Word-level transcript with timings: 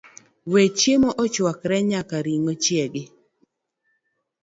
we 0.51 0.63
chiemo 0.77 1.09
ochwakre 1.23 1.77
nyaka 1.89 2.17
ring'o 2.25 2.53
chiegi 2.63 3.03